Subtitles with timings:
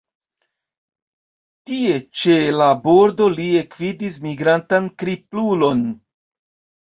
[1.69, 5.85] Tie ĉe la bordo li ekvidis migrantan kriplulon.